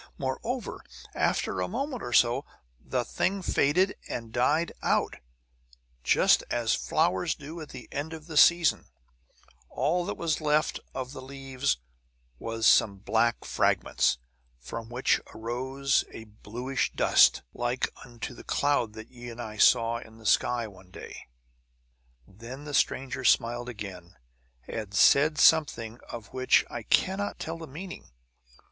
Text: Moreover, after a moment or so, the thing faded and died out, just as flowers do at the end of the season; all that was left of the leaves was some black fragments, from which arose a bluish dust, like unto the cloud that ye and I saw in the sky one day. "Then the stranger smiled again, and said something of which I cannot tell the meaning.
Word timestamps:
Moreover, 0.17 0.83
after 1.13 1.61
a 1.61 1.67
moment 1.67 2.01
or 2.01 2.11
so, 2.11 2.43
the 2.83 3.05
thing 3.05 3.43
faded 3.43 3.95
and 4.09 4.31
died 4.33 4.71
out, 4.81 5.17
just 6.03 6.43
as 6.49 6.73
flowers 6.73 7.35
do 7.35 7.61
at 7.61 7.69
the 7.69 7.87
end 7.91 8.11
of 8.11 8.25
the 8.25 8.35
season; 8.35 8.85
all 9.69 10.03
that 10.07 10.17
was 10.17 10.41
left 10.41 10.79
of 10.95 11.11
the 11.13 11.21
leaves 11.21 11.77
was 12.39 12.65
some 12.65 12.97
black 12.97 13.45
fragments, 13.45 14.17
from 14.57 14.89
which 14.89 15.21
arose 15.35 16.03
a 16.09 16.23
bluish 16.23 16.91
dust, 16.93 17.43
like 17.53 17.87
unto 18.03 18.33
the 18.33 18.43
cloud 18.43 18.93
that 18.93 19.11
ye 19.11 19.29
and 19.29 19.39
I 19.39 19.57
saw 19.57 19.97
in 19.99 20.17
the 20.17 20.25
sky 20.25 20.67
one 20.67 20.89
day. 20.89 21.27
"Then 22.27 22.63
the 22.63 22.73
stranger 22.73 23.23
smiled 23.23 23.69
again, 23.69 24.15
and 24.67 24.95
said 24.95 25.37
something 25.37 25.99
of 26.09 26.33
which 26.33 26.65
I 26.71 26.81
cannot 26.81 27.37
tell 27.37 27.59
the 27.59 27.67
meaning. 27.67 28.09